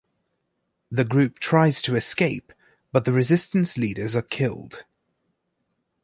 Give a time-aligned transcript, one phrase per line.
[0.89, 2.53] The group tries to escape,
[2.91, 4.83] but the resistance leaders are killed.